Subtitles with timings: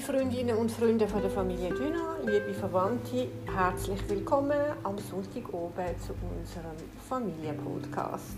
[0.00, 4.52] Freundinnen und Freunde von der Familie Düna, liebe Verwandte, herzlich willkommen
[4.84, 6.76] am Sonntag oben zu unserem
[7.08, 8.36] Familienpodcast.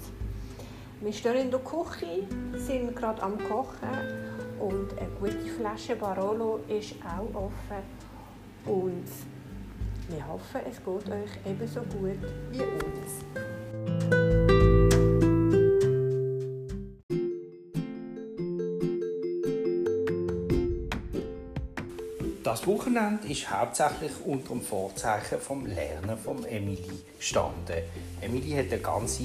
[1.03, 3.89] Wir stehen in der Küche, sind gerade am Kochen
[4.61, 7.83] und eine gute Flasche Barolo ist auch offen.
[8.65, 9.07] Und
[10.09, 13.56] wir hoffen, es geht euch ebenso gut wie uns.
[22.47, 27.83] Das Wochenende ist hauptsächlich unter dem Vorzeichen vom Lernen von Emily gestanden.
[28.21, 29.25] Emily hat eine ganze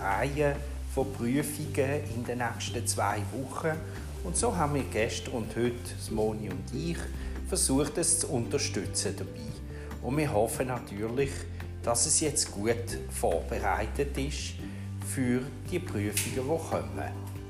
[0.00, 0.56] Reihe
[0.94, 3.72] von Prüfungen in den nächsten zwei Wochen
[4.24, 5.74] und so haben wir gestern und heute,
[6.12, 6.96] Moni und ich,
[7.46, 10.00] versucht es zu unterstützen dabei.
[10.00, 11.32] Und wir hoffen natürlich,
[11.82, 14.54] dass es jetzt gut vorbereitet ist
[15.14, 17.41] für die Prüfungen, die kommen.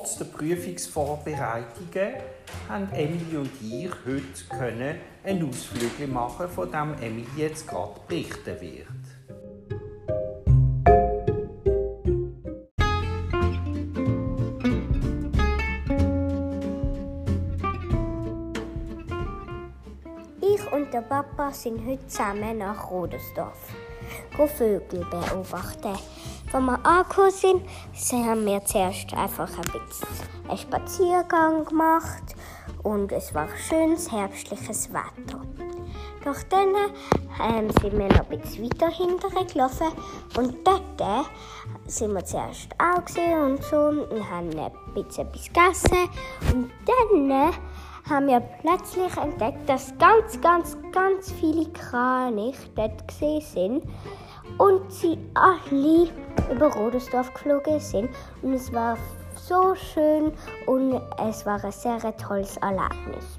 [0.00, 2.14] Trotz der Prüfungsvorbereitungen
[2.70, 8.86] haben Emily und ich heute einen Ausflug machen, von dem Emily jetzt gerade berichten wird.
[20.40, 23.68] Ich und der Papa sind heute zusammen nach Rodesdorf.
[24.56, 25.98] Vögel beobachten.
[26.52, 27.62] Wenn wir angekommen sind,
[28.26, 30.08] haben wir zuerst einfach ein bisschen
[30.48, 32.34] einen Spaziergang gemacht
[32.82, 35.42] und es war schönes herbstliches Wetter.
[36.24, 36.74] Doch dann
[37.40, 39.92] ähm, sind wir noch ein bisschen weiter hinterher gelaufen
[40.36, 41.22] und dort äh,
[41.86, 46.08] sind wir zuerst auch gesehen und so und haben ein bisschen etwas gegessen
[46.52, 47.52] und dann äh,
[48.08, 53.82] haben wir plötzlich entdeckt, dass ganz, ganz, ganz viele Kranich dort gesehen sind
[54.58, 56.08] und sie alle
[56.52, 58.10] über Rodesdorf geflogen sind.
[58.42, 58.96] Und es war
[59.36, 60.32] so schön
[60.66, 63.38] und es war ein sehr tolles Erlebnis.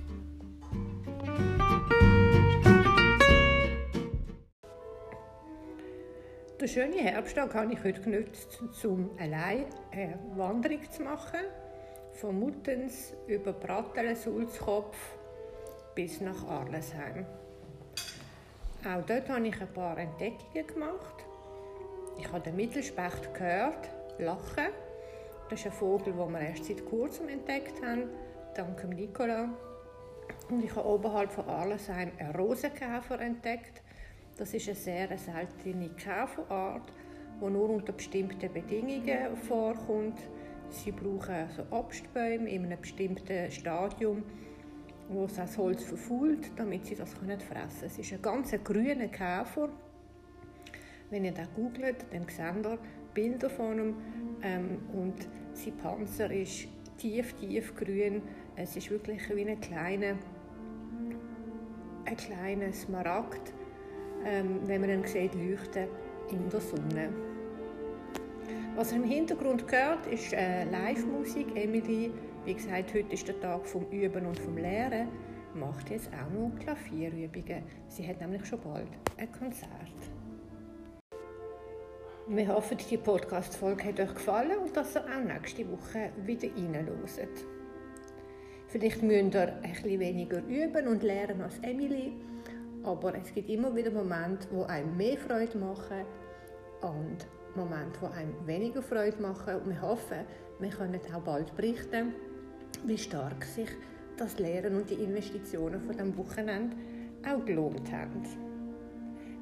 [6.59, 11.39] Den schönen Herbsttag habe ich heute genutzt, um allein eine Wanderung zu machen.
[12.13, 14.95] Von Muttens über Brattelen, Sulzkopf
[15.95, 17.25] bis nach Arlesheim.
[18.84, 21.25] Auch dort habe ich ein paar Entdeckungen gemacht.
[22.18, 24.69] Ich habe den Mittelspecht gehört, lachen.
[25.50, 28.09] Das ist ein Vogel, den wir erst seit kurzem entdeckt haben,
[28.56, 29.50] dank Nicola.
[30.50, 33.84] Und ich habe oberhalb von Arlesheim einen Rosenkäfer entdeckt.
[34.38, 36.91] Das ist eine sehr seltene Käferart,
[37.40, 40.20] die nur unter bestimmten Bedingungen vorkommt.
[40.70, 44.24] Sie brauchen so Obstbäume in einem bestimmten Stadium,
[45.11, 47.67] wo das Holz verfault, damit sie das fressen können.
[47.83, 49.69] Es ist ein ganz grüner Käfer.
[51.09, 52.77] Wenn ihr das googelt, dann seht ihr
[53.13, 53.95] Bilder von ihm.
[54.41, 55.16] Ähm, und
[55.53, 56.67] sein Panzer ist
[56.97, 58.22] tief, tief grün.
[58.55, 60.17] Es ist wirklich wie ein kleiner,
[62.05, 63.53] ein kleiner Smaragd,
[64.25, 65.88] ähm, wenn man ihn sieht, leuchten
[66.31, 67.31] in der Sonne.
[68.76, 71.48] Was ihr im Hintergrund hört, ist äh, Live-Musik.
[71.56, 72.12] Emily
[72.44, 75.09] wie gesagt, heute ist der Tag vom Üben und vom Lehren.
[75.54, 77.64] Macht jetzt auch noch Klavierübungen.
[77.88, 78.88] Sie hat nämlich schon bald
[79.18, 79.70] ein Konzert.
[82.28, 87.46] Wir hoffen, die Podcast-Folge hat euch gefallen und dass ihr auch nächste Woche wieder reinhört.
[88.70, 92.14] Vielleicht müsst ihr ein bisschen weniger üben und lernen als Emily,
[92.82, 96.06] aber es gibt immer wieder Momente, wo einem mehr Freude machen
[96.82, 99.56] und Momente, die einem weniger Freude machen.
[99.56, 100.25] Und wir hoffen,
[100.59, 102.13] wir können auch bald berichten,
[102.85, 103.69] wie stark sich
[104.17, 106.75] das Lehren und die Investitionen von dem Wochenende
[107.28, 108.23] auch gelohnt haben.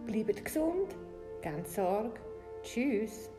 [0.06, 0.96] Bleibt gesund,
[1.42, 2.20] ganz Sorge,
[2.64, 3.30] tschüss.